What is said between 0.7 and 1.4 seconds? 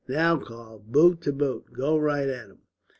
boot to